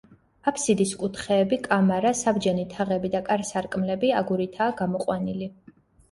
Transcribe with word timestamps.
აბსიდის 0.51 0.91
კუთხეები, 1.01 1.57
კამარა, 1.67 2.13
საბჯენი 2.21 2.65
თაღები 2.71 3.11
და 3.15 3.21
კარ-სარკმლები 3.27 4.09
აგურითაა 4.21 4.73
გამოყვანილი. 4.81 5.51